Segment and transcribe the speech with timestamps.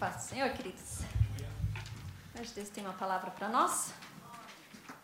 [0.00, 1.00] Paz do Senhor, queridos.
[2.40, 3.92] Hoje Deus tem uma palavra para nós.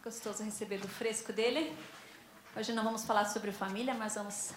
[0.03, 1.77] Gostoso receber do fresco dele.
[2.57, 4.53] Hoje não vamos falar sobre família, mas vamos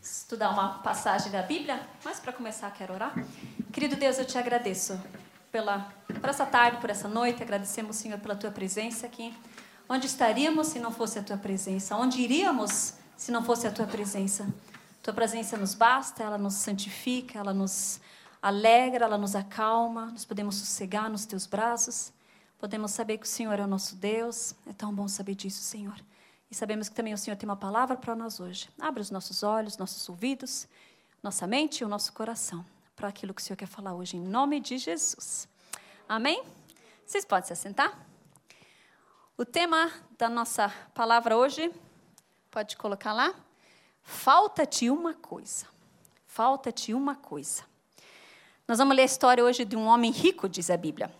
[0.00, 1.84] estudar uma passagem da Bíblia.
[2.04, 3.14] Mas para começar, quero orar.
[3.72, 4.96] Querido Deus, eu te agradeço
[5.50, 7.42] pela, por essa tarde, por essa noite.
[7.42, 9.36] Agradecemos, Senhor, pela tua presença aqui.
[9.88, 11.96] Onde estaríamos se não fosse a tua presença?
[11.96, 14.46] Onde iríamos se não fosse a tua presença?
[15.02, 18.00] Tua presença nos basta, ela nos santifica, ela nos
[18.44, 22.12] alegra, ela nos acalma, nós podemos sossegar nos teus braços,
[22.58, 25.98] podemos saber que o Senhor é o nosso Deus, é tão bom saber disso, Senhor.
[26.50, 28.68] E sabemos que também o Senhor tem uma palavra para nós hoje.
[28.78, 30.68] Abra os nossos olhos, nossos ouvidos,
[31.22, 32.62] nossa mente e o nosso coração
[32.94, 35.48] para aquilo que o Senhor quer falar hoje, em nome de Jesus.
[36.06, 36.44] Amém?
[37.06, 37.98] Vocês podem se assentar?
[39.38, 41.72] O tema da nossa palavra hoje,
[42.50, 43.34] pode colocar lá?
[44.02, 45.66] Falta-te uma coisa.
[46.26, 47.64] Falta-te uma coisa.
[48.66, 51.12] Nós vamos ler a história hoje de um homem rico, diz a Bíblia.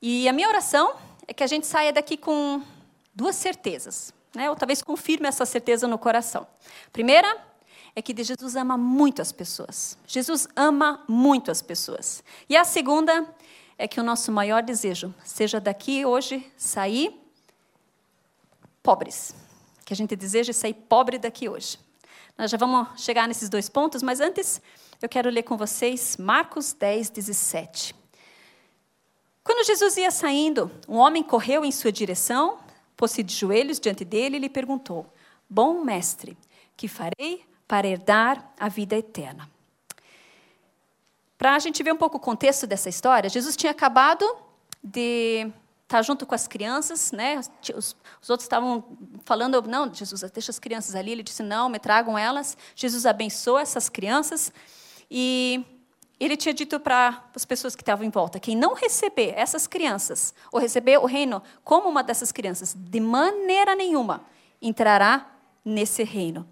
[0.00, 0.94] E a minha oração
[1.28, 2.62] é que a gente saia daqui com
[3.14, 4.48] duas certezas, né?
[4.48, 6.46] ou talvez confirme essa certeza no coração.
[6.90, 7.36] Primeira
[7.94, 9.98] é que Jesus ama muito as pessoas.
[10.06, 12.24] Jesus ama muito as pessoas.
[12.48, 13.28] E a segunda
[13.76, 17.20] é que o nosso maior desejo seja daqui hoje sair
[18.82, 19.34] pobres.
[19.84, 21.78] Que a gente deseja sair pobre daqui hoje.
[22.36, 24.60] Nós já vamos chegar nesses dois pontos, mas antes
[25.04, 27.94] eu quero ler com vocês Marcos 10, 17.
[29.42, 32.58] Quando Jesus ia saindo, um homem correu em sua direção,
[32.96, 35.06] pôs-se de joelhos diante dele e lhe perguntou:
[35.48, 36.38] Bom mestre,
[36.74, 39.46] que farei para herdar a vida eterna?
[41.36, 44.24] Para a gente ver um pouco o contexto dessa história, Jesus tinha acabado
[44.82, 45.52] de
[45.82, 47.38] estar junto com as crianças, né?
[47.76, 48.82] Os, os, outros estavam
[49.26, 51.12] falando, não, Jesus, deixa as crianças ali.
[51.12, 52.56] Ele disse, não, me tragam elas.
[52.74, 54.50] Jesus abençoa essas crianças.
[55.10, 55.64] E
[56.18, 60.34] ele tinha dito para as pessoas que estavam em volta: quem não receber essas crianças,
[60.52, 64.24] ou receber o reino como uma dessas crianças, de maneira nenhuma
[64.60, 65.30] entrará
[65.64, 66.48] nesse reino.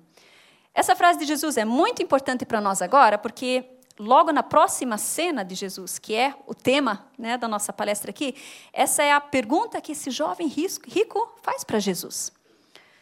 [0.74, 3.64] Essa frase de Jesus é muito importante para nós agora, porque
[3.98, 8.34] logo na próxima cena de Jesus, que é o tema né, da nossa palestra aqui,
[8.72, 12.32] essa é a pergunta que esse jovem rico faz para Jesus.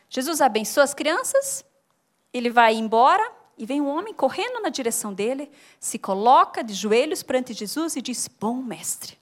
[0.08, 1.64] Jesus abençoa as crianças,
[2.32, 7.22] ele vai embora, e vem um homem correndo na direção dele, se coloca de joelhos
[7.22, 9.18] perante Jesus e diz: Bom mestre.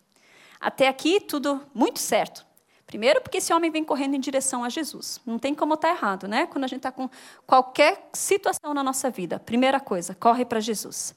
[0.60, 2.46] Até aqui, tudo muito certo.
[2.86, 5.20] Primeiro, porque esse homem vem correndo em direção a Jesus.
[5.26, 6.46] Não tem como estar errado, né?
[6.46, 7.10] Quando a gente está com
[7.44, 11.16] qualquer situação na nossa vida, primeira coisa, corre para Jesus.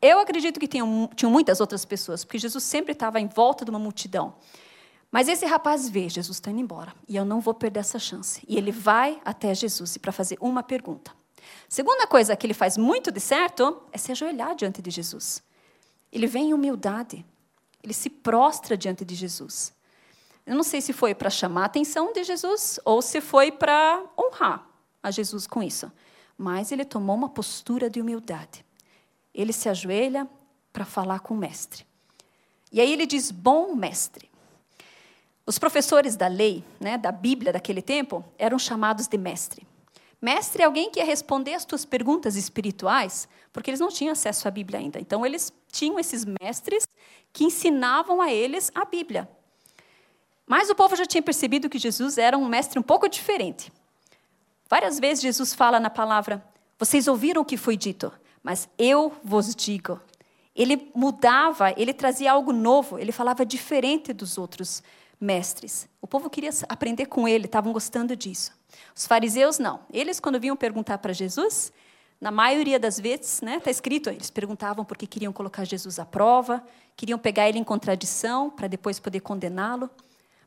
[0.00, 3.70] Eu acredito que tinham, tinham muitas outras pessoas, porque Jesus sempre estava em volta de
[3.70, 4.34] uma multidão.
[5.10, 8.40] Mas esse rapaz vê, Jesus está indo embora, e eu não vou perder essa chance.
[8.46, 11.10] E ele vai até Jesus para fazer uma pergunta.
[11.68, 15.42] Segunda coisa que ele faz muito de certo é se ajoelhar diante de Jesus.
[16.12, 17.24] Ele vem em humildade.
[17.82, 19.74] Ele se prostra diante de Jesus.
[20.46, 24.04] Eu não sei se foi para chamar a atenção de Jesus ou se foi para
[24.18, 24.66] honrar
[25.02, 25.90] a Jesus com isso.
[26.38, 28.64] Mas ele tomou uma postura de humildade.
[29.34, 30.28] Ele se ajoelha
[30.72, 31.86] para falar com o mestre.
[32.70, 34.30] E aí ele diz: Bom mestre.
[35.46, 39.66] Os professores da lei, né, da Bíblia daquele tempo, eram chamados de mestre.
[40.20, 44.48] Mestre é alguém que ia responder as tuas perguntas espirituais, porque eles não tinham acesso
[44.48, 44.98] à Bíblia ainda.
[44.98, 46.88] Então, eles tinham esses mestres
[47.32, 49.28] que ensinavam a eles a Bíblia.
[50.46, 53.72] Mas o povo já tinha percebido que Jesus era um mestre um pouco diferente.
[54.68, 56.42] Várias vezes Jesus fala na palavra:
[56.78, 58.12] Vocês ouviram o que foi dito,
[58.42, 60.00] mas eu vos digo.
[60.54, 64.82] Ele mudava, ele trazia algo novo, ele falava diferente dos outros
[65.20, 65.86] mestres.
[66.00, 68.55] O povo queria aprender com ele, estavam gostando disso.
[68.94, 69.80] Os fariseus não.
[69.92, 71.72] Eles, quando vinham perguntar para Jesus,
[72.20, 76.04] na maioria das vezes, está né, tá escrito, eles perguntavam porque queriam colocar Jesus à
[76.04, 76.64] prova,
[76.96, 79.90] queriam pegar ele em contradição para depois poder condená-lo.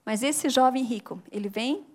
[0.04, 1.86] Mas esse jovem rico, ele vem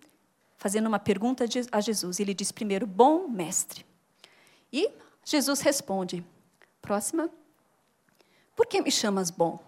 [0.57, 2.21] fazendo uma pergunta a Jesus.
[2.21, 3.85] Ele diz primeiro, bom mestre.
[4.73, 4.91] E
[5.25, 6.25] Jesus responde,
[6.81, 7.29] próxima,
[8.55, 9.59] por que me chamas bom?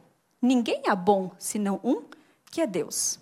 [0.40, 2.04] Ninguém é bom senão um,
[2.50, 3.18] que é Deus.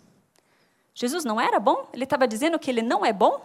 [0.95, 1.89] Jesus não era bom?
[1.93, 3.45] Ele estava dizendo que ele não é bom?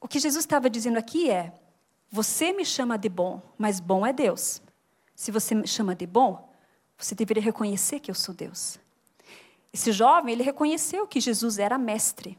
[0.00, 1.52] O que Jesus estava dizendo aqui é:
[2.10, 4.60] você me chama de bom, mas bom é Deus.
[5.14, 6.52] Se você me chama de bom,
[6.98, 8.78] você deveria reconhecer que eu sou Deus.
[9.72, 12.38] Esse jovem, ele reconheceu que Jesus era mestre,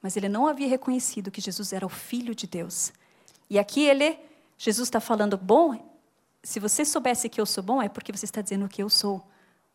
[0.00, 2.92] mas ele não havia reconhecido que Jesus era o filho de Deus.
[3.50, 4.18] E aqui ele,
[4.56, 5.76] Jesus está falando, bom,
[6.42, 9.26] se você soubesse que eu sou bom, é porque você está dizendo que eu sou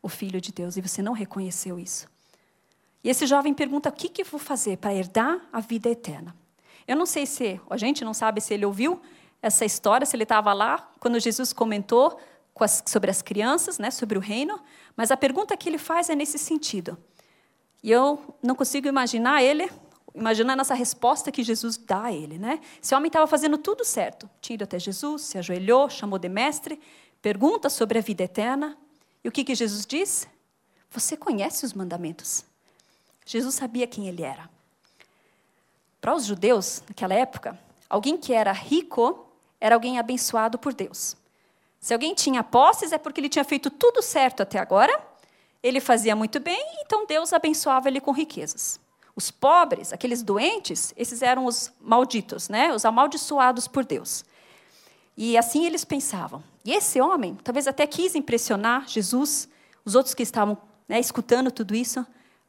[0.02, 2.13] o filho de Deus e você não reconheceu isso.
[3.04, 6.36] E esse jovem pergunta: o que, que vou fazer para herdar a vida eterna?
[6.88, 9.02] Eu não sei se, a gente não sabe se ele ouviu
[9.42, 12.18] essa história, se ele estava lá quando Jesus comentou
[12.86, 14.60] sobre as crianças, né, sobre o reino,
[14.96, 16.98] mas a pergunta que ele faz é nesse sentido.
[17.82, 19.70] E eu não consigo imaginar ele,
[20.16, 22.38] imaginando essa resposta que Jesus dá a ele.
[22.38, 22.62] Né?
[22.82, 24.30] Esse homem estava fazendo tudo certo.
[24.40, 26.80] Tinha ido até Jesus, se ajoelhou, chamou de mestre,
[27.22, 28.78] pergunta sobre a vida eterna.
[29.24, 30.28] E o que, que Jesus diz?
[30.92, 32.46] Você conhece os mandamentos.
[33.26, 34.50] Jesus sabia quem ele era.
[36.02, 37.58] Para os judeus, naquela época,
[37.90, 39.26] alguém que era rico
[39.60, 41.16] era alguém abençoado por Deus.
[41.80, 45.02] Se alguém tinha posses, é porque ele tinha feito tudo certo até agora,
[45.62, 48.80] ele fazia muito bem, então Deus abençoava ele com riquezas.
[49.16, 52.74] Os pobres, aqueles doentes, esses eram os malditos, né?
[52.74, 54.26] os amaldiçoados por Deus.
[55.16, 56.44] E assim eles pensavam.
[56.66, 59.48] E esse homem, talvez até quis impressionar Jesus,
[59.86, 62.06] os outros que estavam né, escutando tudo isso,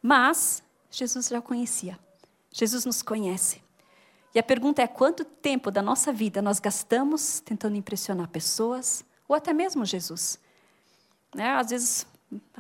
[0.07, 1.99] mas Jesus já conhecia.
[2.53, 3.63] Jesus nos conhece.
[4.35, 9.35] E a pergunta é: quanto tempo da nossa vida nós gastamos tentando impressionar pessoas, ou
[9.35, 10.39] até mesmo Jesus?
[11.35, 11.49] Né?
[11.53, 12.07] Às vezes,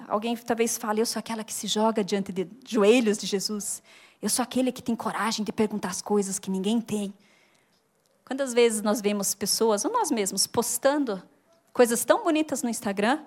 [0.09, 3.83] alguém talvez fale: eu sou aquela que se joga diante de joelhos de Jesus.
[4.23, 7.13] Eu sou aquele que tem coragem de perguntar as coisas que ninguém tem.
[8.25, 11.23] Quantas vezes nós vemos pessoas, ou nós mesmos, postando
[11.75, 13.23] coisas tão bonitas no Instagram,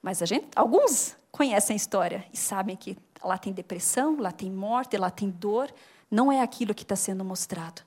[0.00, 4.48] mas a gente, alguns conhecem a história e sabem que lá tem depressão, lá tem
[4.48, 5.68] morte, lá tem dor,
[6.08, 7.82] não é aquilo que está sendo mostrado.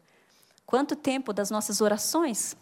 [0.65, 2.57] Quanto tempo das nossas orações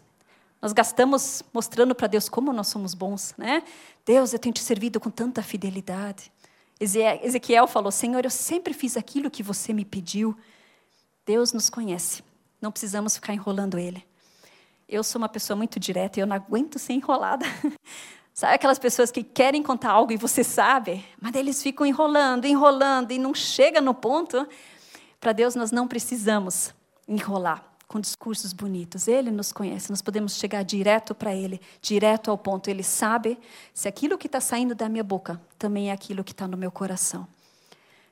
[0.62, 3.64] nós gastamos mostrando para Deus como nós somos bons, né?
[4.04, 6.30] Deus, eu tenho te servido com tanta fidelidade.
[6.78, 10.36] Ezequiel falou: Senhor, eu sempre fiz aquilo que você me pediu.
[11.26, 12.22] Deus nos conhece,
[12.60, 14.06] não precisamos ficar enrolando Ele.
[14.88, 17.44] Eu sou uma pessoa muito direta e eu não aguento ser enrolada.
[18.36, 23.10] Sabe aquelas pessoas que querem contar algo e você sabe, mas eles ficam enrolando, enrolando
[23.10, 24.46] e não chega no ponto.
[25.18, 26.74] Para Deus nós não precisamos
[27.08, 29.08] enrolar com discursos bonitos.
[29.08, 32.68] Ele nos conhece, nós podemos chegar direto para Ele, direto ao ponto.
[32.68, 33.38] Ele sabe
[33.72, 36.70] se aquilo que está saindo da minha boca também é aquilo que está no meu
[36.70, 37.26] coração.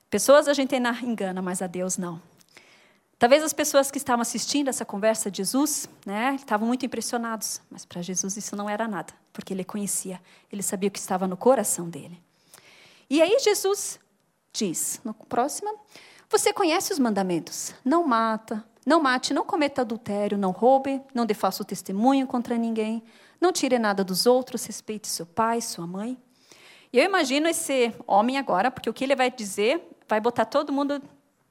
[0.09, 2.19] Pessoas a gente engana, mas a Deus não.
[3.17, 7.85] Talvez as pessoas que estavam assistindo essa conversa de Jesus, né, estavam muito impressionados, mas
[7.85, 10.21] para Jesus isso não era nada, porque ele conhecia,
[10.51, 12.21] ele sabia o que estava no coração dele.
[13.09, 13.99] E aí Jesus
[14.51, 15.79] diz, no próximo,
[16.29, 21.33] você conhece os mandamentos: não mata, não mate, não cometa adultério, não roube, não dê
[21.33, 23.03] falso testemunho contra ninguém,
[23.39, 26.17] não tire nada dos outros, respeite seu pai, sua mãe.
[26.91, 30.73] E eu imagino esse homem agora, porque o que ele vai dizer vai botar todo
[30.73, 31.01] mundo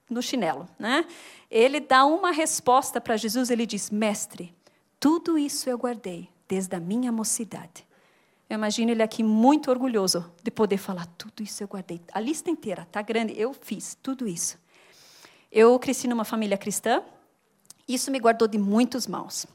[0.08, 1.04] no chinelo, né?
[1.50, 4.54] Ele dá uma resposta para Jesus, ele diz: "Mestre,
[5.00, 7.86] tudo isso eu guardei desde a minha mocidade."
[8.48, 12.00] Eu imagino ele aqui muito orgulhoso de poder falar tudo isso eu guardei.
[12.12, 14.58] A lista inteira tá grande, eu fiz tudo isso.
[15.50, 17.02] Eu cresci numa família cristã.
[17.88, 19.46] Isso me guardou de muitos maus.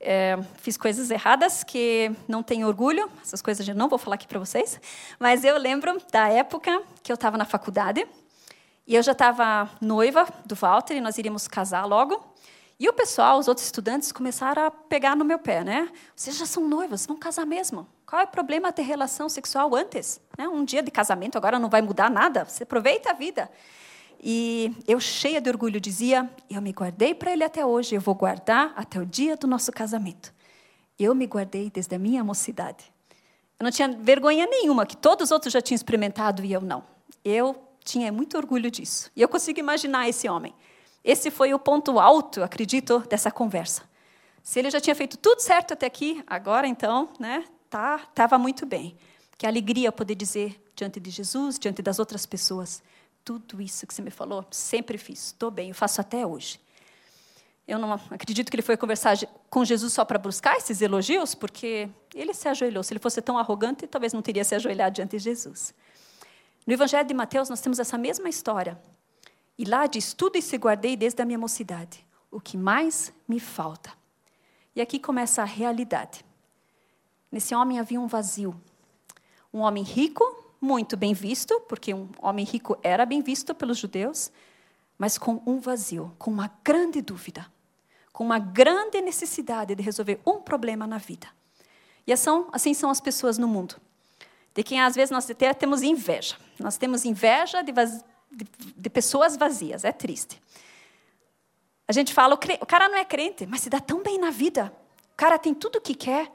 [0.00, 4.26] É, fiz coisas erradas que não tenho orgulho, essas coisas eu não vou falar aqui
[4.26, 4.78] para vocês,
[5.18, 8.06] mas eu lembro da época que eu estava na faculdade
[8.86, 12.22] e eu já estava noiva do Walter e nós iríamos casar logo.
[12.78, 15.90] E o pessoal, os outros estudantes, começaram a pegar no meu pé, né?
[16.14, 17.86] Vocês já são noivas, vão casar mesmo.
[18.04, 20.20] Qual é o problema ter relação sexual antes?
[20.36, 20.46] Né?
[20.48, 22.44] Um dia de casamento agora não vai mudar nada.
[22.44, 23.50] Você aproveita a vida.
[24.20, 28.14] E eu, cheia de orgulho, dizia: Eu me guardei para ele até hoje, eu vou
[28.14, 30.34] guardar até o dia do nosso casamento.
[30.98, 32.92] Eu me guardei desde a minha mocidade.
[33.58, 36.84] Eu não tinha vergonha nenhuma, que todos os outros já tinham experimentado e eu não.
[37.24, 39.10] Eu tinha muito orgulho disso.
[39.14, 40.54] E eu consigo imaginar esse homem.
[41.04, 43.82] Esse foi o ponto alto, acredito, dessa conversa.
[44.42, 48.64] Se ele já tinha feito tudo certo até aqui, agora então, né, tá, estava muito
[48.64, 48.96] bem.
[49.36, 52.82] Que alegria poder dizer diante de Jesus, diante das outras pessoas,
[53.24, 56.60] tudo isso que você me falou, sempre fiz, estou bem, eu faço até hoje.
[57.66, 59.16] Eu não acredito que ele foi conversar
[59.48, 62.82] com Jesus só para buscar esses elogios, porque ele se ajoelhou.
[62.82, 65.72] Se ele fosse tão arrogante, talvez não teria se ajoelhado diante de Jesus.
[66.66, 68.80] No Evangelho de Mateus, nós temos essa mesma história.
[69.58, 72.06] E lá diz: Tudo isso guardei desde a minha mocidade.
[72.30, 73.92] O que mais me falta?
[74.74, 76.24] E aqui começa a realidade.
[77.30, 78.58] Nesse homem havia um vazio.
[79.52, 80.24] Um homem rico,
[80.60, 84.32] muito bem visto, porque um homem rico era bem visto pelos judeus,
[84.98, 87.46] mas com um vazio, com uma grande dúvida,
[88.12, 91.28] com uma grande necessidade de resolver um problema na vida.
[92.06, 93.76] E assim, assim são as pessoas no mundo,
[94.54, 96.36] de quem às vezes nós até temos inveja.
[96.58, 98.46] Nós temos inveja de, de,
[98.76, 100.40] de pessoas vazias, é triste.
[101.86, 104.72] A gente fala, o cara não é crente, mas se dá tão bem na vida.
[105.12, 106.30] O cara tem tudo o que quer,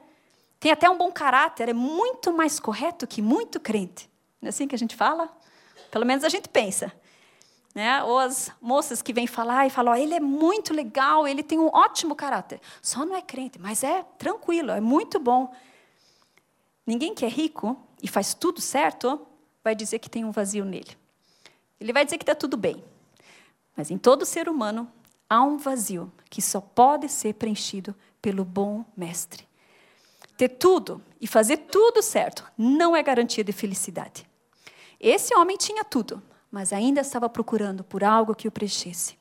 [0.60, 4.08] tem até um bom caráter, é muito mais correto que muito crente.
[4.40, 5.28] Não é assim que a gente fala?
[5.90, 6.92] Pelo menos a gente pensa.
[7.74, 8.02] Né?
[8.04, 11.58] Ou as moças que vêm falar e falam: oh, ele é muito legal, ele tem
[11.58, 12.60] um ótimo caráter.
[12.82, 15.52] Só não é crente, mas é tranquilo, é muito bom.
[16.86, 19.26] Ninguém que é rico e faz tudo certo
[19.62, 20.96] vai dizer que tem um vazio nele.
[21.80, 22.82] Ele vai dizer que está tudo bem.
[23.76, 24.90] Mas em todo ser humano
[25.28, 29.48] há um vazio que só pode ser preenchido pelo bom mestre.
[30.36, 34.28] Ter tudo e fazer tudo certo não é garantia de felicidade.
[34.98, 39.18] Esse homem tinha tudo, mas ainda estava procurando por algo que o preenchesse.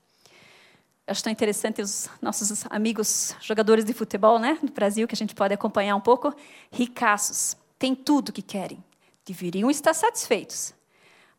[1.08, 5.34] Acho tão interessante os nossos amigos jogadores de futebol né, do Brasil, que a gente
[5.34, 6.34] pode acompanhar um pouco.
[6.72, 8.84] Ricaços, têm tudo que querem.
[9.26, 10.74] Deveriam estar satisfeitos.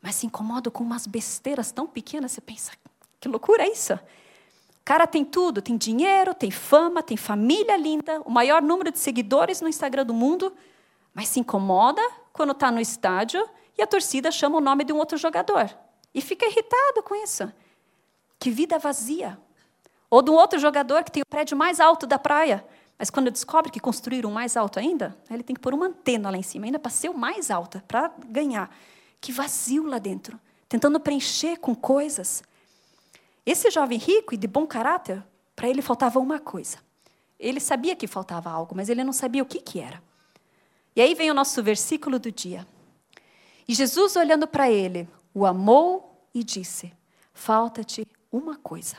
[0.01, 2.73] Mas se incomodam com umas besteiras tão pequenas, você pensa,
[3.21, 3.93] que loucura é isso?
[3.93, 8.99] O cara tem tudo, tem dinheiro, tem fama, tem família linda, o maior número de
[8.99, 10.53] seguidores no Instagram do mundo,
[11.15, 14.97] mas se incomoda quando está no estádio e a torcida chama o nome de um
[14.97, 15.71] outro jogador.
[16.15, 17.53] E fica irritado com isso.
[18.39, 19.39] Que vida vazia.
[20.09, 22.65] Ou de um outro jogador que tem o prédio mais alto da praia,
[23.01, 26.37] mas quando descobre que construíram mais alto ainda, ele tem que pôr uma antena lá
[26.37, 28.71] em cima, ainda para ser o mais alta, para ganhar.
[29.19, 30.39] Que vazio lá dentro,
[30.69, 32.43] tentando preencher com coisas.
[33.47, 35.25] Esse jovem rico e de bom caráter,
[35.57, 36.77] para ele faltava uma coisa.
[37.39, 40.03] Ele sabia que faltava algo, mas ele não sabia o que, que era.
[40.95, 42.67] E aí vem o nosso versículo do dia.
[43.67, 46.93] E Jesus, olhando para ele, o amou e disse:
[47.33, 48.99] Falta-te uma coisa.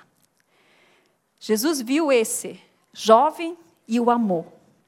[1.39, 2.59] Jesus viu esse
[2.91, 3.55] jovem
[3.91, 4.45] e o amou.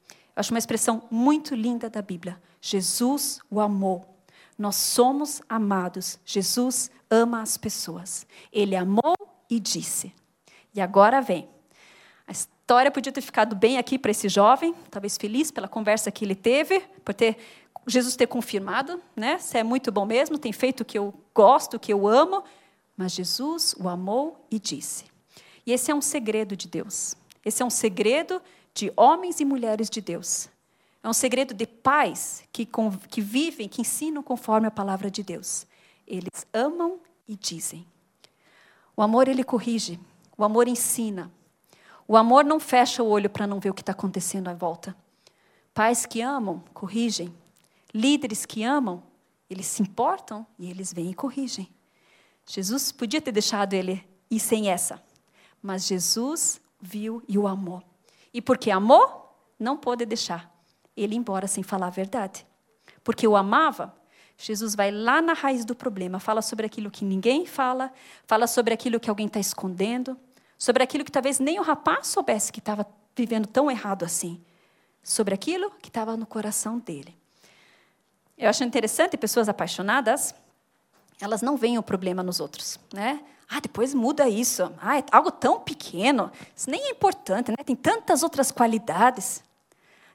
[0.10, 2.42] Eu acho uma expressão muito linda da Bíblia.
[2.62, 4.18] Jesus o amou.
[4.58, 6.18] Nós somos amados.
[6.24, 8.26] Jesus ama as pessoas.
[8.50, 9.14] Ele amou
[9.50, 10.14] e disse.
[10.74, 11.50] E agora vem.
[12.26, 16.24] A história podia ter ficado bem aqui para esse jovem, talvez feliz pela conversa que
[16.24, 17.38] ele teve, por ter
[17.86, 19.38] Jesus ter confirmado, né?
[19.38, 22.42] Você é muito bom mesmo, tem feito o que eu gosto, o que eu amo.
[22.96, 25.04] Mas Jesus o amou e disse.
[25.66, 27.18] E esse é um segredo de Deus.
[27.44, 28.42] Esse é um segredo
[28.74, 30.50] de homens e mulheres de Deus.
[31.04, 32.68] É um segredo de pais que,
[33.10, 35.68] que vivem, que ensinam conforme a palavra de Deus.
[36.08, 37.86] Eles amam e dizem.
[38.96, 40.00] O amor, ele corrige.
[40.38, 41.32] O amor ensina.
[42.08, 44.96] O amor não fecha o olho para não ver o que está acontecendo à volta.
[45.74, 47.34] Pais que amam, corrigem.
[47.94, 49.04] Líderes que amam,
[49.50, 51.70] eles se importam e eles vêm e corrigem.
[52.46, 55.02] Jesus podia ter deixado ele ir sem essa,
[55.62, 57.84] mas Jesus viu e o amou.
[58.34, 60.52] E porque amou, não pôde deixar
[60.96, 62.46] ele embora sem falar a verdade.
[63.04, 63.94] Porque o amava,
[64.38, 67.92] Jesus vai lá na raiz do problema, fala sobre aquilo que ninguém fala,
[68.26, 70.18] fala sobre aquilo que alguém está escondendo,
[70.58, 72.86] sobre aquilo que talvez nem o rapaz soubesse que estava
[73.16, 74.42] vivendo tão errado assim,
[75.04, 77.16] sobre aquilo que estava no coração dele.
[78.38, 80.34] Eu acho interessante pessoas apaixonadas,
[81.22, 83.24] elas não veem o problema nos outros, né?
[83.56, 84.74] Ah, depois muda isso.
[84.82, 87.58] Ah, é algo tão pequeno, isso nem é importante, né?
[87.64, 89.44] Tem tantas outras qualidades.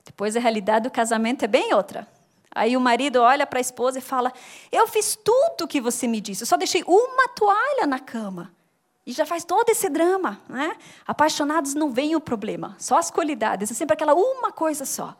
[0.05, 2.09] Depois a realidade do casamento é bem outra.
[2.51, 4.33] Aí o marido olha para a esposa e fala:
[4.73, 8.53] Eu fiz tudo o que você me disse, eu só deixei uma toalha na cama.
[9.07, 10.41] E já faz todo esse drama.
[10.49, 10.77] Né?
[11.07, 15.17] Apaixonados não veem o problema, só as qualidades, é sempre aquela uma coisa só.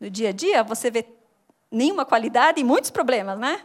[0.00, 1.06] No dia a dia, você vê
[1.70, 3.60] nenhuma qualidade e muitos problemas, né?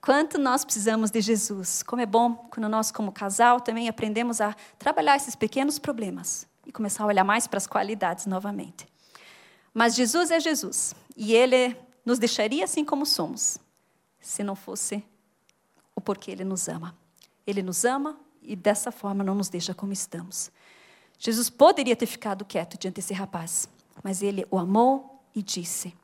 [0.00, 1.82] Quanto nós precisamos de Jesus.
[1.82, 6.72] Como é bom quando nós, como casal, também aprendemos a trabalhar esses pequenos problemas e
[6.72, 8.86] começar a olhar mais para as qualidades novamente.
[9.74, 13.58] Mas Jesus é Jesus e Ele nos deixaria assim como somos,
[14.20, 15.04] se não fosse
[15.94, 16.96] o porquê Ele nos ama.
[17.46, 20.50] Ele nos ama e dessa forma não nos deixa como estamos.
[21.18, 23.68] Jesus poderia ter ficado quieto diante desse rapaz,
[24.02, 25.94] mas Ele o amou e disse: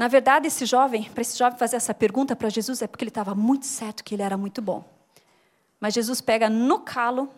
[0.00, 3.10] na verdade, esse jovem, para esse jovem fazer essa pergunta para Jesus, é porque ele
[3.10, 4.82] estava muito certo que ele era muito bom.
[5.78, 7.28] Mas Jesus pega no calo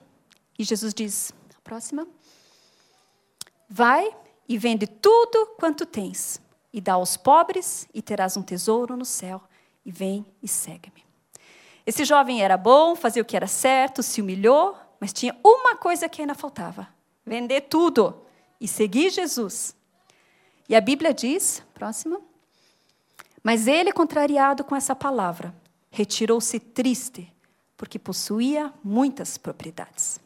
[0.56, 1.32] e Jesus diz:
[1.64, 2.06] próxima.
[3.68, 4.14] Vai
[4.48, 6.40] e vende tudo quanto tens,
[6.72, 9.42] e dá aos pobres, e terás um tesouro no céu,
[9.84, 11.04] e vem e segue-me.
[11.84, 16.08] Esse jovem era bom, fazia o que era certo, se humilhou, mas tinha uma coisa
[16.08, 16.86] que ainda faltava:
[17.26, 18.22] vender tudo
[18.60, 19.74] e seguir Jesus.
[20.68, 22.20] E a Bíblia diz, próxima,
[23.42, 25.54] mas ele, contrariado com essa palavra,
[25.90, 27.32] retirou-se triste,
[27.76, 30.20] porque possuía muitas propriedades.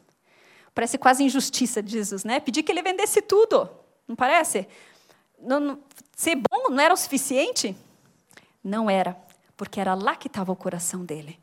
[0.75, 2.39] Parece quase injustiça de Jesus, né?
[2.39, 3.69] Pedir que ele vendesse tudo,
[4.07, 4.69] não parece?
[5.41, 5.79] Não, não,
[6.15, 7.75] ser bom não era o suficiente?
[8.63, 9.17] Não era,
[9.57, 11.39] porque era lá que estava o coração dele.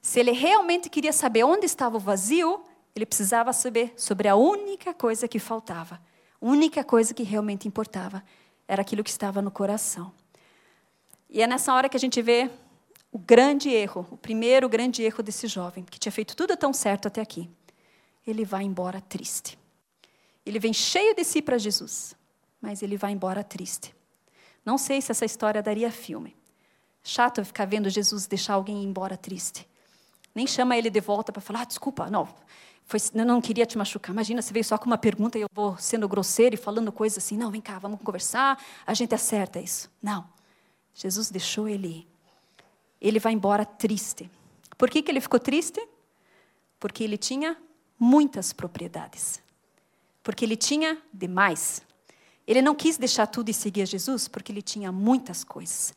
[0.00, 4.92] Se ele realmente queria saber onde estava o vazio, ele precisava saber sobre a única
[4.94, 6.00] coisa que faltava.
[6.40, 8.22] A única coisa que realmente importava
[8.68, 10.12] era aquilo que estava no coração.
[11.34, 12.50] E é nessa hora que a gente vê
[13.10, 17.08] o grande erro, o primeiro grande erro desse jovem, que tinha feito tudo tão certo
[17.08, 17.48] até aqui.
[18.26, 19.58] Ele vai embora triste.
[20.44, 22.14] Ele vem cheio de si para Jesus,
[22.60, 23.94] mas ele vai embora triste.
[24.62, 26.36] Não sei se essa história daria filme.
[27.02, 29.66] Chato ficar vendo Jesus deixar alguém ir embora triste.
[30.34, 32.28] Nem chama ele de volta para falar, ah, desculpa, não,
[32.84, 34.12] foi, eu não queria te machucar.
[34.12, 37.24] Imagina, você veio só com uma pergunta e eu vou sendo grosseiro e falando coisas
[37.24, 39.90] assim, não, vem cá, vamos conversar, a gente acerta isso.
[40.02, 40.41] Não.
[40.94, 42.08] Jesus deixou ele ir.
[43.00, 44.30] Ele vai embora triste.
[44.78, 45.86] Por que, que ele ficou triste?
[46.78, 47.56] Porque ele tinha
[47.98, 49.40] muitas propriedades.
[50.22, 51.82] Porque ele tinha demais.
[52.46, 55.94] Ele não quis deixar tudo e seguir a Jesus porque ele tinha muitas coisas.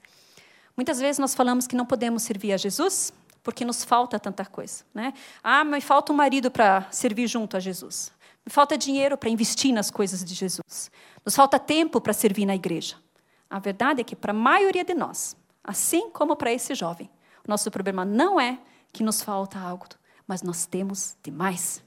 [0.76, 4.84] Muitas vezes nós falamos que não podemos servir a Jesus porque nos falta tanta coisa.
[4.94, 5.14] Né?
[5.44, 8.12] Ah, me falta um marido para servir junto a Jesus.
[8.46, 10.92] Me falta dinheiro para investir nas coisas de Jesus.
[11.24, 12.96] Nos falta tempo para servir na igreja.
[13.56, 15.34] A verdade é que para a maioria de nós,
[15.64, 17.10] assim como para esse jovem,
[17.48, 18.60] o nosso problema não é
[18.92, 19.88] que nos falta algo,
[20.28, 21.82] mas nós temos demais.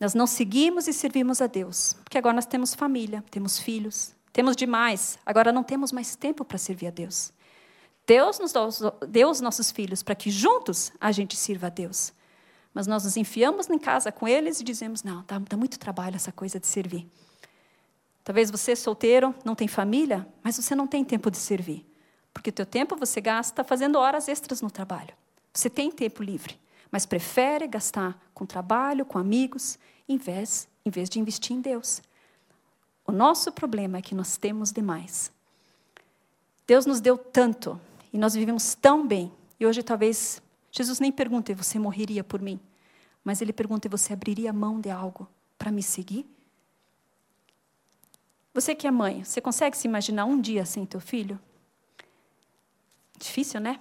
[0.00, 4.56] Nós não seguimos e servimos a Deus, porque agora nós temos família, temos filhos, temos
[4.56, 7.34] demais, agora não temos mais tempo para servir a Deus.
[8.06, 8.54] Deus nos
[9.06, 12.14] deu os nossos filhos para que juntos a gente sirva a Deus.
[12.72, 16.16] Mas nós nos enfiamos em casa com eles e dizemos: não, dá, dá muito trabalho
[16.16, 17.06] essa coisa de servir.
[18.24, 21.86] Talvez você, solteiro, não tem família, mas você não tem tempo de servir.
[22.32, 25.14] Porque o teu tempo você gasta fazendo horas extras no trabalho.
[25.52, 26.58] Você tem tempo livre,
[26.90, 32.00] mas prefere gastar com trabalho, com amigos, em vez, em vez de investir em Deus.
[33.06, 35.32] O nosso problema é que nós temos demais.
[36.66, 37.78] Deus nos deu tanto
[38.12, 39.32] e nós vivemos tão bem.
[39.58, 42.58] E hoje talvez Jesus nem pergunte: você morreria por mim?
[43.24, 46.26] Mas ele pergunta: você abriria mão de algo para me seguir?
[48.54, 51.40] Você que é mãe, você consegue se imaginar um dia sem teu filho?
[53.18, 53.80] Difícil, né?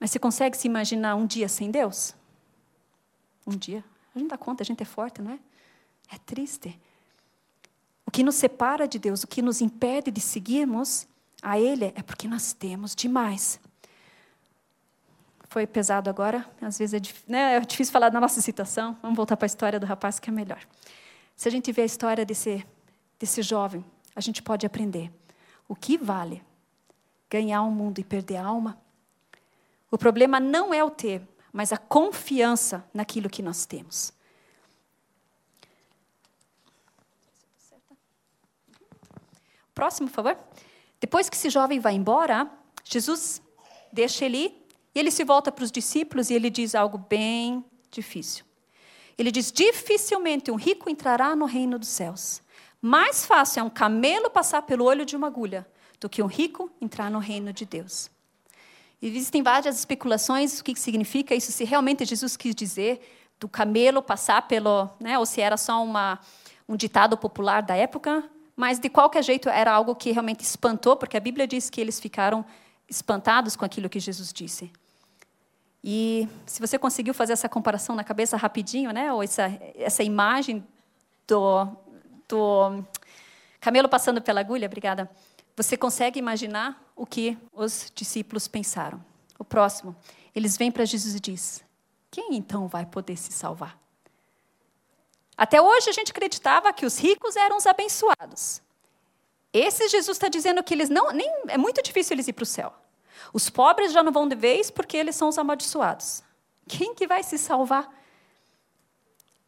[0.00, 2.14] Mas você consegue se imaginar um dia sem Deus?
[3.46, 3.84] Um dia.
[4.14, 5.38] A gente dá conta, a gente é forte, não é?
[6.10, 6.78] É triste.
[8.06, 11.06] O que nos separa de Deus, o que nos impede de seguirmos,
[11.42, 13.60] a Ele é porque nós temos demais.
[15.48, 18.96] Foi pesado agora, às vezes é, né, é difícil falar da nossa situação.
[19.02, 20.60] Vamos voltar para a história do rapaz que é melhor.
[21.36, 22.64] Se a gente vê a história desse,
[23.18, 25.12] desse jovem, a gente pode aprender
[25.68, 26.42] o que vale
[27.28, 28.80] ganhar o um mundo e perder a alma.
[29.90, 34.12] O problema não é o ter, mas a confiança naquilo que nós temos.
[39.74, 40.38] Próximo, por favor.
[41.00, 42.50] Depois que esse jovem vai embora,
[42.82, 43.40] Jesus
[43.92, 48.44] deixa ele e ele se volta para os discípulos e ele diz algo bem difícil.
[49.16, 52.42] Ele diz: Dificilmente um rico entrará no reino dos céus.
[52.80, 55.66] Mais fácil é um camelo passar pelo olho de uma agulha
[56.00, 58.10] do que um rico entrar no reino de Deus.
[59.00, 63.00] Existem várias especulações do que significa isso, se realmente Jesus quis dizer
[63.38, 66.18] do camelo passar pelo, né, ou se era só uma,
[66.68, 71.16] um ditado popular da época, mas, de qualquer jeito, era algo que realmente espantou, porque
[71.16, 72.44] a Bíblia diz que eles ficaram
[72.88, 74.72] espantados com aquilo que Jesus disse.
[75.82, 79.44] E se você conseguiu fazer essa comparação na cabeça rapidinho, né, ou essa,
[79.76, 80.66] essa imagem
[81.24, 81.68] do,
[82.28, 82.84] do
[83.60, 85.10] camelo passando pela agulha, obrigada,
[85.56, 89.04] você consegue imaginar o que os discípulos pensaram.
[89.38, 89.96] O próximo,
[90.34, 91.64] eles vêm para Jesus e diz:
[92.10, 93.78] Quem então vai poder se salvar?
[95.36, 98.60] Até hoje a gente acreditava que os ricos eram os abençoados.
[99.52, 102.46] Esse Jesus está dizendo que eles não, nem é muito difícil eles ir para o
[102.46, 102.74] céu.
[103.32, 106.22] Os pobres já não vão de vez porque eles são os amaldiçoados.
[106.66, 107.88] Quem que vai se salvar?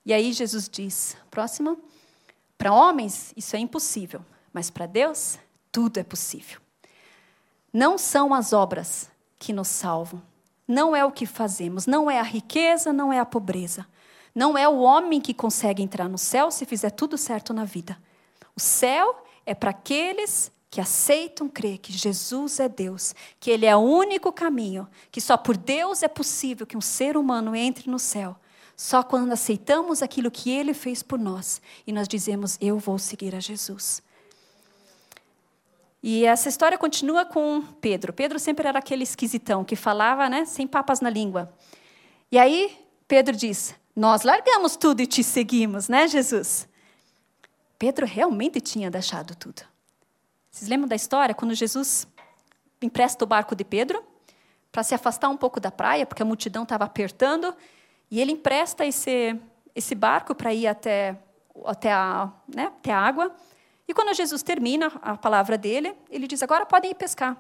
[0.05, 1.83] E aí Jesus diz, próximo,
[2.61, 5.39] para homens isso é impossível, mas para Deus
[5.73, 6.61] tudo é possível.
[7.73, 10.23] Não são as obras que nos salvam,
[10.69, 13.87] não é o que fazemos, não é a riqueza, não é a pobreza.
[14.35, 17.99] Não é o homem que consegue entrar no céu se fizer tudo certo na vida.
[18.55, 23.75] O céu é para aqueles que aceitam crer que Jesus é Deus, que Ele é
[23.75, 27.99] o único caminho, que só por Deus é possível que um ser humano entre no
[27.99, 28.37] céu.
[28.81, 33.35] Só quando aceitamos aquilo que Ele fez por nós e nós dizemos, eu vou seguir
[33.35, 34.03] a Jesus.
[36.03, 38.11] E essa história continua com Pedro.
[38.11, 41.53] Pedro sempre era aquele esquisitão que falava né, sem papas na língua.
[42.33, 42.75] E aí
[43.07, 46.67] Pedro diz: nós largamos tudo e te seguimos, né, Jesus?
[47.79, 49.61] Pedro realmente tinha deixado tudo.
[50.51, 52.09] Vocês lembram da história quando Jesus
[52.81, 54.03] empresta o barco de Pedro
[54.73, 57.55] para se afastar um pouco da praia, porque a multidão estava apertando,
[58.11, 59.39] e ele empresta esse,
[59.75, 61.17] esse barco para ir até,
[61.65, 63.35] até, a, né, até a água.
[63.87, 67.37] E quando Jesus termina a palavra dele, ele diz: Agora podem ir pescar.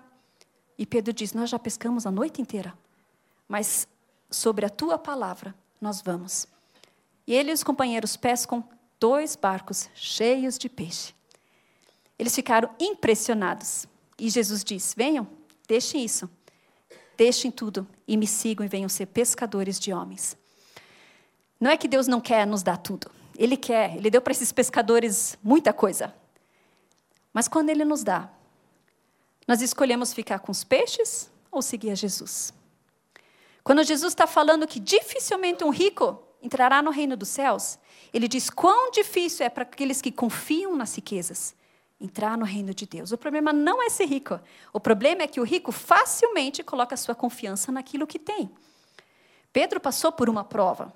[0.78, 2.72] E Pedro diz: Nós já pescamos a noite inteira,
[3.48, 3.88] mas
[4.30, 6.46] sobre a tua palavra nós vamos.
[7.26, 8.64] E ele e os companheiros pescam
[8.98, 11.14] dois barcos cheios de peixe.
[12.18, 13.87] Eles ficaram impressionados.
[14.18, 15.26] E Jesus diz: Venham,
[15.66, 16.30] deixem isso,
[17.16, 20.39] deixem tudo e me sigam e venham ser pescadores de homens.
[21.61, 23.11] Não é que Deus não quer nos dar tudo.
[23.37, 26.14] Ele quer, ele deu para esses pescadores muita coisa.
[27.33, 28.31] Mas quando ele nos dá,
[29.46, 32.53] nós escolhemos ficar com os peixes ou seguir a Jesus?
[33.62, 37.79] Quando Jesus está falando que dificilmente um rico entrará no reino dos céus,
[38.12, 41.55] ele diz quão difícil é para aqueles que confiam nas riquezas
[42.01, 43.12] entrar no reino de Deus.
[43.12, 44.40] O problema não é ser rico.
[44.73, 48.51] O problema é que o rico facilmente coloca sua confiança naquilo que tem.
[49.53, 50.92] Pedro passou por uma prova.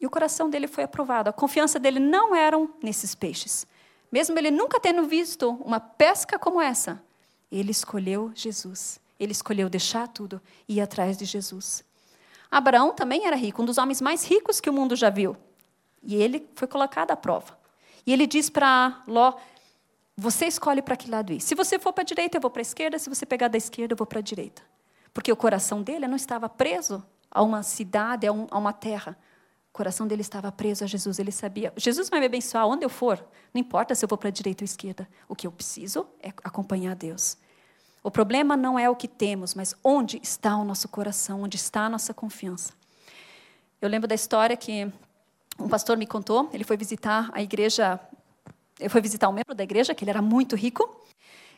[0.00, 1.28] E o coração dele foi aprovado.
[1.28, 3.66] A confiança dele não era nesses peixes.
[4.10, 7.02] Mesmo ele nunca tendo visto uma pesca como essa,
[7.50, 9.00] ele escolheu Jesus.
[9.18, 11.84] Ele escolheu deixar tudo e ir atrás de Jesus.
[12.50, 15.36] Abraão também era rico, um dos homens mais ricos que o mundo já viu.
[16.02, 17.58] E ele foi colocado à prova.
[18.06, 19.34] E ele diz para Ló:
[20.16, 21.40] Você escolhe para que lado ir.
[21.40, 22.98] Se você for para a direita, eu vou para a esquerda.
[22.98, 24.62] Se você pegar da esquerda, eu vou para a direita.
[25.12, 29.16] Porque o coração dele não estava preso a uma cidade, a, a uma terra.
[29.72, 31.18] O coração dele estava preso a Jesus.
[31.18, 33.24] Ele sabia: Jesus vai me abençoar onde eu for.
[33.54, 35.08] Não importa se eu vou para a direita ou esquerda.
[35.28, 37.36] O que eu preciso é acompanhar Deus.
[38.02, 41.82] O problema não é o que temos, mas onde está o nosso coração, onde está
[41.82, 42.72] a nossa confiança.
[43.80, 44.90] Eu lembro da história que
[45.58, 46.48] um pastor me contou.
[46.52, 48.00] Ele foi visitar a igreja,
[48.78, 51.00] ele foi visitar um membro da igreja, que ele era muito rico.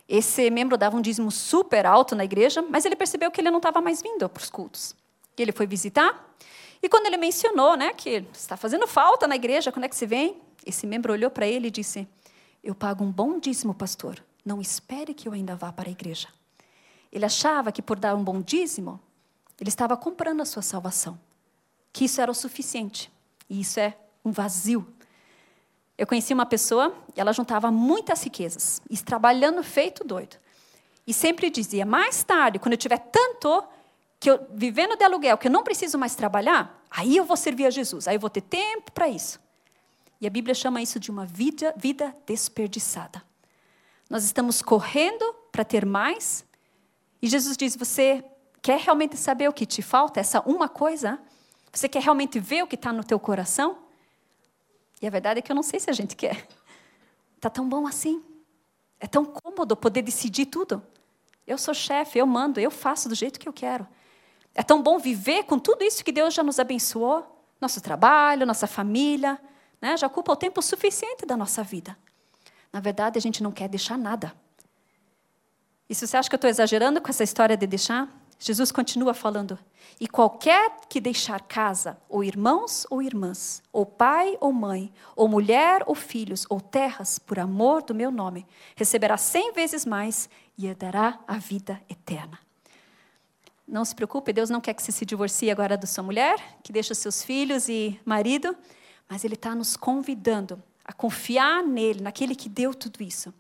[0.09, 3.59] Esse membro dava um dízimo super alto na igreja, mas ele percebeu que ele não
[3.59, 4.95] estava mais vindo para os cultos.
[5.39, 6.37] Ele foi visitar,
[6.83, 10.07] e quando ele mencionou né, que está fazendo falta na igreja, quando é que você
[10.07, 10.41] vem?
[10.67, 12.09] Esse membro olhou para ele e disse:
[12.63, 14.23] Eu pago um bom dízimo, pastor.
[14.45, 16.29] Não espere que eu ainda vá para a igreja.
[17.13, 18.99] Ele achava que por dar um bom dízimo,
[19.61, 21.19] ele estava comprando a sua salvação.
[21.93, 23.13] Que isso era o suficiente.
[23.49, 24.87] E isso é um vazio.
[25.97, 30.37] Eu conheci uma pessoa, ela juntava muitas riquezas, e trabalhando feito doido.
[31.07, 33.63] E sempre dizia: mais tarde, quando eu tiver tanto,
[34.23, 37.67] que eu vivendo de aluguel, que eu não preciso mais trabalhar, aí eu vou servir
[37.67, 39.41] a Jesus, aí eu vou ter tempo para isso.
[40.21, 43.21] E a Bíblia chama isso de uma vida, vida desperdiçada.
[44.09, 46.45] Nós estamos correndo para ter mais.
[47.21, 48.25] E Jesus diz: Você
[48.63, 50.21] quer realmente saber o que te falta?
[50.21, 51.19] Essa uma coisa?
[51.73, 53.77] Você quer realmente ver o que está no teu coração?
[55.01, 56.47] E a verdade é que eu não sei se a gente quer.
[57.35, 58.23] Está tão bom assim.
[59.01, 60.81] É tão cômodo poder decidir tudo.
[61.45, 63.85] Eu sou chefe, eu mando, eu faço do jeito que eu quero.
[64.55, 67.27] É tão bom viver com tudo isso que Deus já nos abençoou
[67.61, 69.39] nosso trabalho, nossa família.
[69.81, 69.97] Né?
[69.97, 71.97] Já ocupa o tempo suficiente da nossa vida.
[72.73, 74.35] Na verdade, a gente não quer deixar nada.
[75.89, 79.15] E se você acha que eu estou exagerando com essa história de deixar, Jesus continua
[79.15, 79.59] falando:
[80.01, 85.83] E qualquer que deixar casa, ou irmãos ou irmãs, ou pai ou mãe, ou mulher
[85.87, 91.21] ou filhos, ou terras, por amor do meu nome, receberá cem vezes mais e herdará
[91.29, 92.39] a vida eterna.
[93.67, 96.73] Não se preocupe, Deus não quer que você se divorcie agora da sua mulher, que
[96.73, 98.57] deixe os seus filhos e marido,
[99.09, 103.33] mas Ele está nos convidando a confiar nele, naquele que deu tudo isso.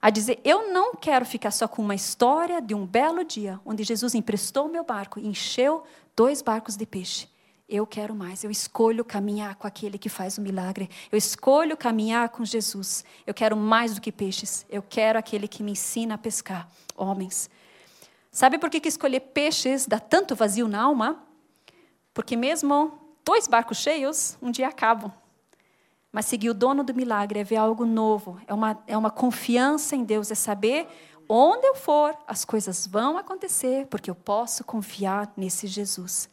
[0.00, 3.84] A dizer, eu não quero ficar só com uma história de um belo dia, onde
[3.84, 5.84] Jesus emprestou meu barco e encheu
[6.16, 7.28] dois barcos de peixe.
[7.68, 10.90] Eu quero mais, eu escolho caminhar com aquele que faz o milagre.
[11.10, 13.04] Eu escolho caminhar com Jesus.
[13.26, 14.66] Eu quero mais do que peixes.
[14.68, 17.48] Eu quero aquele que me ensina a pescar homens.
[18.32, 21.22] Sabe por que, que escolher peixes dá tanto vazio na alma?
[22.14, 25.12] Porque mesmo dois barcos cheios, um dia acabam.
[26.10, 29.94] Mas seguir o dono do milagre é ver algo novo, é uma, é uma confiança
[29.94, 30.88] em Deus, é saber
[31.28, 36.28] onde eu for, as coisas vão acontecer, porque eu posso confiar nesse Jesus.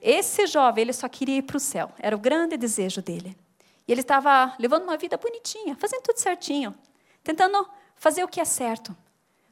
[0.00, 3.36] Esse jovem, ele só queria ir para o céu, era o grande desejo dele.
[3.86, 6.74] E ele estava levando uma vida bonitinha, fazendo tudo certinho,
[7.22, 8.96] tentando fazer o que é certo.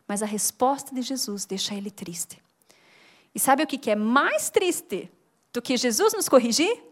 [0.09, 2.42] Mas a resposta de Jesus deixa ele triste.
[3.35, 5.09] E sabe o que é mais triste
[5.53, 6.88] do que Jesus nos corrigir?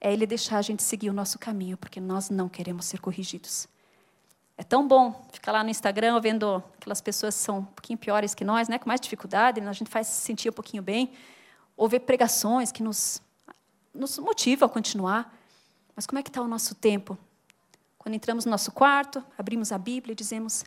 [0.00, 3.66] é Ele deixar a gente seguir o nosso caminho, porque nós não queremos ser corrigidos.
[4.56, 8.34] É tão bom ficar lá no Instagram vendo aquelas pessoas que são um pouquinho piores
[8.34, 11.12] que nós, né, com mais dificuldade, a gente faz se sentir um pouquinho bem,
[11.76, 13.20] ou ver pregações que nos,
[13.92, 15.36] nos motivam a continuar.
[15.94, 17.18] Mas como é que está o nosso tempo?
[17.98, 20.64] Quando entramos no nosso quarto, abrimos a Bíblia e dizemos: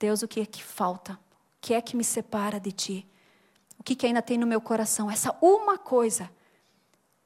[0.00, 1.12] Deus, o que é que falta?
[1.12, 3.06] O que é que me separa de Ti?
[3.78, 5.10] O que, que ainda tem no meu coração?
[5.10, 6.30] Essa uma coisa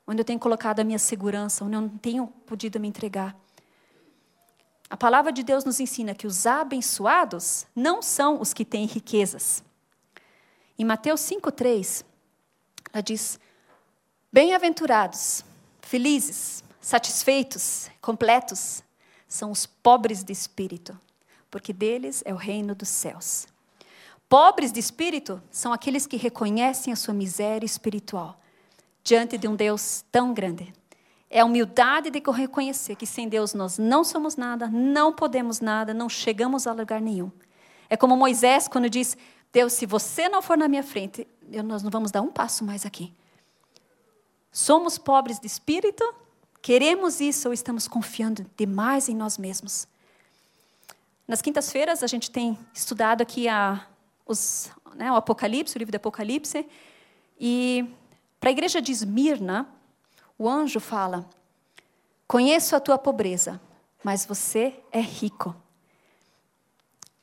[0.04, 3.34] onde eu tenho colocado a minha segurança, onde eu não tenho podido me entregar.
[4.90, 9.62] A palavra de Deus nos ensina que os abençoados não são os que têm riquezas.
[10.76, 12.04] Em Mateus 5,3,
[12.92, 13.38] ela diz:
[14.32, 15.44] Bem-aventurados,
[15.80, 18.82] felizes, satisfeitos, completos,
[19.28, 20.98] são os pobres de espírito,
[21.54, 23.46] porque deles é o reino dos céus.
[24.28, 28.40] pobres de espírito são aqueles que reconhecem a sua miséria espiritual
[29.04, 30.74] diante de um Deus tão grande.
[31.30, 35.94] É a humildade de reconhecer que sem Deus nós não somos nada, não podemos nada,
[35.94, 37.30] não chegamos a lugar nenhum.
[37.88, 39.16] É como Moisés quando diz:
[39.52, 41.24] Deus, se você não for na minha frente,
[41.64, 43.14] nós não vamos dar um passo mais aqui.
[44.50, 46.02] Somos pobres de espírito,
[46.60, 49.86] queremos isso ou estamos confiando demais em nós mesmos?
[51.26, 53.86] Nas quintas-feiras a gente tem estudado aqui a,
[54.26, 56.66] os, né, o Apocalipse, o livro do Apocalipse,
[57.40, 57.88] e
[58.38, 59.66] para a igreja de Esmirna,
[60.38, 61.28] o anjo fala:
[62.28, 63.60] Conheço a tua pobreza,
[64.02, 65.56] mas você é rico.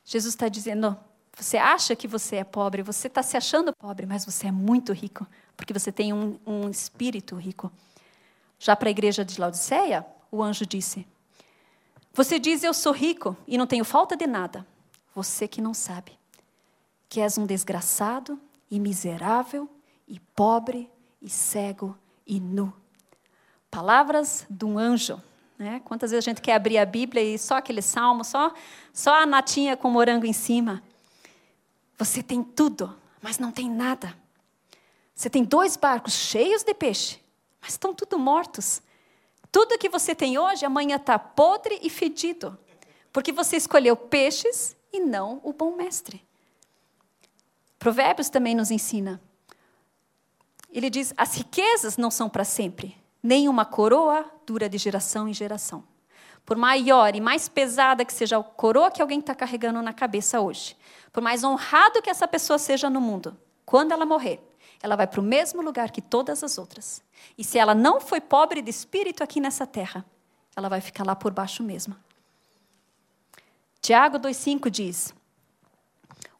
[0.04, 0.96] Jesus está dizendo:
[1.36, 4.92] você acha que você é pobre, você está se achando pobre, mas você é muito
[4.92, 7.70] rico, porque você tem um, um espírito rico.
[8.58, 11.06] Já para a igreja de Laodiceia, o anjo disse:
[12.14, 14.66] Você diz eu sou rico e não tenho falta de nada.
[15.14, 16.18] Você que não sabe
[17.08, 19.68] que és um desgraçado e miserável
[20.08, 21.94] e pobre e cego
[22.26, 22.72] e nu.
[23.70, 25.20] Palavras de um anjo.
[25.58, 25.80] Né?
[25.84, 28.54] Quantas vezes a gente quer abrir a Bíblia e só aquele salmo, só,
[28.94, 30.82] só a natinha com morango em cima.
[31.98, 34.16] Você tem tudo, mas não tem nada.
[35.14, 37.20] Você tem dois barcos cheios de peixe,
[37.60, 38.80] mas estão tudo mortos.
[39.52, 42.58] Tudo que você tem hoje, amanhã está podre e fedido,
[43.12, 46.26] porque você escolheu peixes e não o bom mestre.
[47.78, 49.22] Provérbios também nos ensina.
[50.72, 55.84] Ele diz: as riquezas não são para sempre, Nenhuma coroa dura de geração em geração.
[56.44, 60.40] Por maior e mais pesada que seja a coroa que alguém está carregando na cabeça
[60.40, 60.76] hoje,
[61.12, 64.40] por mais honrado que essa pessoa seja no mundo, quando ela morrer,
[64.82, 67.02] ela vai para o mesmo lugar que todas as outras.
[67.38, 70.04] E se ela não foi pobre de espírito aqui nessa terra,
[70.56, 71.96] ela vai ficar lá por baixo mesmo.
[73.80, 75.14] Tiago 2,5 diz: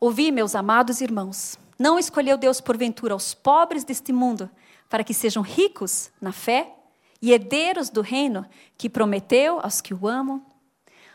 [0.00, 4.50] Ouvi, meus amados irmãos, não escolheu Deus porventura os pobres deste mundo
[4.88, 6.74] para que sejam ricos na fé
[7.20, 8.44] e herdeiros do reino
[8.76, 10.44] que prometeu aos que o amam.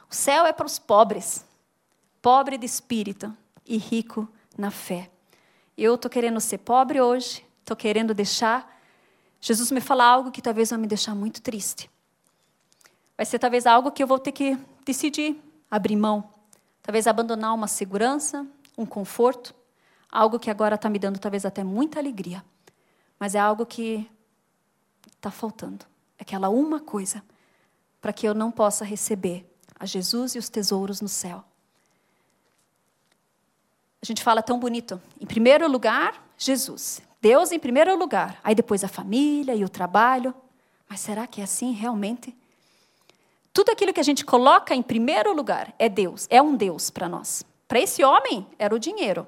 [0.09, 1.45] O céu é para os pobres,
[2.21, 3.35] pobre de espírito
[3.65, 5.09] e rico na fé.
[5.77, 8.81] Eu estou querendo ser pobre hoje, estou querendo deixar.
[9.39, 11.87] Jesus me falar algo que talvez vai me deixar muito triste.
[13.15, 16.33] Vai ser talvez algo que eu vou ter que decidir abrir mão.
[16.81, 19.53] Talvez abandonar uma segurança, um conforto,
[20.11, 22.43] algo que agora está me dando talvez até muita alegria.
[23.19, 24.09] Mas é algo que
[25.15, 25.85] está faltando.
[26.17, 27.23] É aquela uma coisa
[28.01, 29.45] para que eu não possa receber
[29.79, 31.43] a Jesus e os tesouros no céu.
[34.01, 35.01] A gente fala tão bonito.
[35.19, 37.01] Em primeiro lugar, Jesus.
[37.21, 38.39] Deus em primeiro lugar.
[38.43, 40.33] Aí depois a família e o trabalho.
[40.87, 42.35] Mas será que é assim realmente?
[43.51, 47.09] Tudo aquilo que a gente coloca em primeiro lugar é Deus, é um Deus para
[47.09, 47.43] nós.
[47.67, 49.25] Para esse homem, era o dinheiro.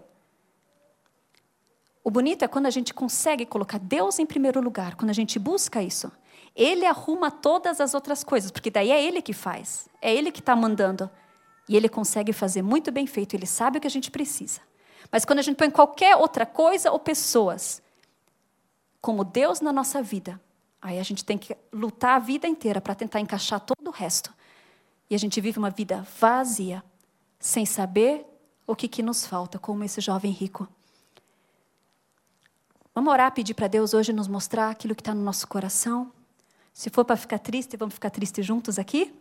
[2.03, 5.39] O bonito é quando a gente consegue colocar Deus em primeiro lugar, quando a gente
[5.39, 6.11] busca isso.
[6.55, 10.39] Ele arruma todas as outras coisas, porque daí é Ele que faz, é Ele que
[10.39, 11.09] está mandando.
[11.69, 14.59] E Ele consegue fazer muito bem feito, Ele sabe o que a gente precisa.
[15.11, 17.79] Mas quando a gente põe qualquer outra coisa ou pessoas
[18.99, 20.41] como Deus na nossa vida,
[20.81, 24.33] aí a gente tem que lutar a vida inteira para tentar encaixar todo o resto.
[25.07, 26.83] E a gente vive uma vida vazia,
[27.39, 28.25] sem saber
[28.65, 30.67] o que, que nos falta, como esse jovem rico.
[32.95, 36.11] Vamos orar, pedir para Deus hoje nos mostrar aquilo que está no nosso coração.
[36.73, 39.13] Se for para ficar triste, vamos ficar tristes juntos aqui.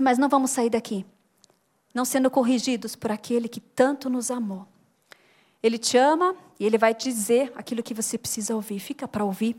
[0.00, 1.04] Mas não vamos sair daqui,
[1.92, 4.66] não sendo corrigidos por aquele que tanto nos amou.
[5.62, 8.80] Ele te ama e ele vai dizer aquilo que você precisa ouvir.
[8.80, 9.56] Fica para ouvir.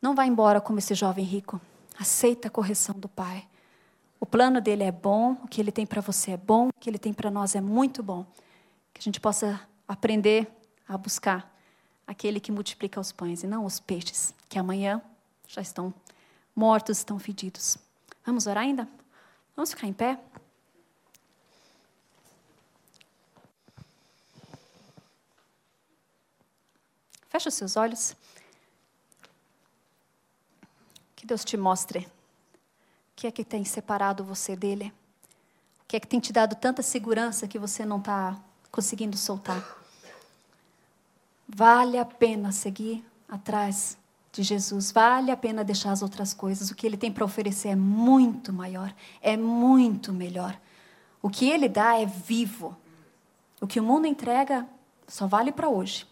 [0.00, 1.60] Não vá embora como esse jovem rico.
[1.98, 3.46] Aceita a correção do Pai.
[4.20, 6.90] O plano dele é bom, o que ele tem para você é bom, o que
[6.90, 8.26] ele tem para nós é muito bom.
[8.92, 10.48] Que a gente possa aprender
[10.88, 11.52] a buscar
[12.06, 15.00] aquele que multiplica os pães e não os peixes, que amanhã
[15.46, 15.92] já estão
[16.54, 17.76] mortos, estão fedidos.
[18.28, 18.86] Vamos orar ainda?
[19.56, 20.20] Vamos ficar em pé?
[27.30, 28.14] Feche os seus olhos.
[31.16, 32.10] Que Deus te mostre o
[33.16, 34.92] que é que tem separado você dele.
[35.80, 38.38] O que é que tem te dado tanta segurança que você não está
[38.70, 39.64] conseguindo soltar.
[41.48, 43.96] Vale a pena seguir atrás
[44.32, 46.70] de Jesus, vale a pena deixar as outras coisas.
[46.70, 50.58] O que ele tem para oferecer é muito maior, é muito melhor.
[51.22, 52.76] O que ele dá é vivo.
[53.60, 54.66] O que o mundo entrega
[55.06, 56.06] só vale para hoje.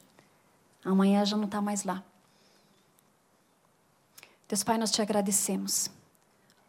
[0.85, 2.02] Amanhã já não está mais lá.
[4.48, 5.90] Deus Pai, nós te agradecemos.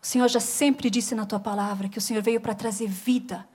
[0.02, 3.48] O Senhor já sempre disse na tua palavra que o Senhor veio para trazer vida,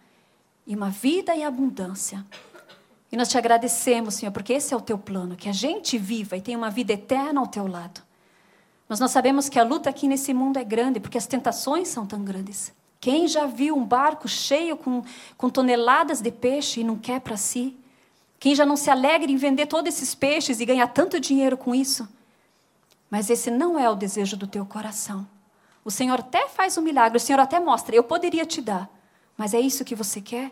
[0.67, 2.25] e uma vida em abundância.
[3.13, 6.35] E nós te agradecemos, Senhor, porque esse é o teu plano, que a gente viva
[6.35, 8.01] e tenha uma vida eterna ao teu lado.
[8.89, 12.07] Mas nós sabemos que a luta aqui nesse mundo é grande, porque as tentações são
[12.07, 12.73] tão grandes.
[12.99, 15.05] Quem já viu um barco cheio com,
[15.37, 17.77] com toneladas de peixe e não quer para si?
[18.41, 21.75] Quem já não se alegra em vender todos esses peixes e ganhar tanto dinheiro com
[21.75, 22.09] isso?
[23.11, 25.27] Mas esse não é o desejo do teu coração.
[25.85, 28.89] O Senhor até faz um milagre, o Senhor até mostra, eu poderia te dar,
[29.37, 30.51] mas é isso que você quer?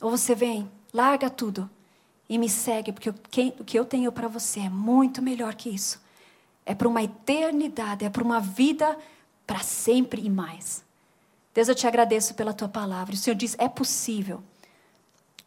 [0.00, 1.68] Ou você vem, larga tudo
[2.28, 6.00] e me segue, porque o que eu tenho para você é muito melhor que isso.
[6.66, 8.96] É para uma eternidade, é para uma vida
[9.46, 10.84] para sempre e mais.
[11.54, 13.14] Deus, eu te agradeço pela tua palavra.
[13.14, 14.42] O Senhor diz: é possível.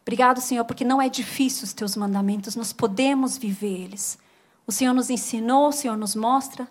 [0.01, 4.17] Obrigado, Senhor, porque não é difícil os teus mandamentos, nós podemos viver eles.
[4.65, 6.67] O Senhor nos ensinou, o Senhor nos mostra,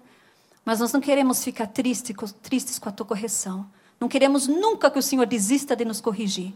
[0.64, 3.66] mas nós não queremos ficar tristes, tristes com a tua correção.
[4.00, 6.52] Não queremos nunca que o Senhor desista de nos corrigir.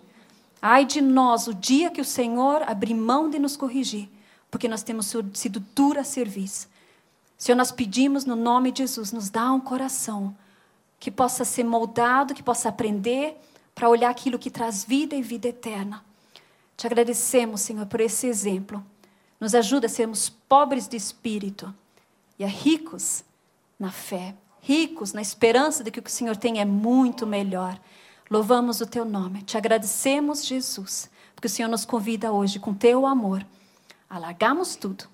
[0.66, 4.08] Ai de nós, o dia que o Senhor abrir mão de nos corrigir,
[4.50, 6.70] porque nós temos sido dura a serviço.
[7.36, 10.34] Senhor, nós pedimos no nome de Jesus, nos dá um coração
[10.98, 13.36] que possa ser moldado, que possa aprender
[13.74, 16.02] para olhar aquilo que traz vida e vida eterna.
[16.78, 18.82] Te agradecemos, Senhor, por esse exemplo.
[19.38, 21.74] Nos ajuda a sermos pobres de espírito
[22.38, 23.22] e a ricos
[23.78, 27.78] na fé, ricos na esperança de que o que o Senhor tem é muito melhor.
[28.30, 33.06] Louvamos o teu nome, te agradecemos, Jesus, porque o Senhor nos convida hoje, com teu
[33.06, 33.44] amor,
[34.08, 35.04] a largarmos tudo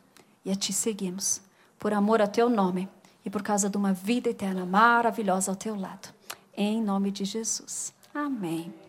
[0.44, 1.40] e a te seguirmos,
[1.78, 2.88] por amor ao teu nome
[3.24, 6.08] e por causa de uma vida eterna maravilhosa ao teu lado.
[6.56, 7.92] Em nome de Jesus.
[8.14, 8.79] Amém.